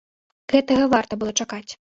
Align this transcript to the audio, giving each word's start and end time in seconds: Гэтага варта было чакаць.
Гэтага 0.53 0.89
варта 0.95 1.13
было 1.25 1.31
чакаць. 1.45 1.67